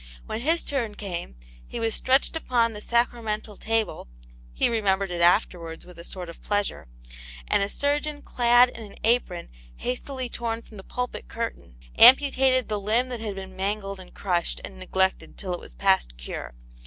[0.25, 1.35] When his turn came,
[1.67, 4.07] he was stretched upon the sacramental table
[4.51, 6.87] (he remembered it afterwards with a sort of pleasure),
[7.47, 12.81] and a surgeon clad in an apron hastily torn from the pulpit curtain, amputated the
[12.81, 16.55] limb that had been mangled and crushed and neg lected till it was past cure.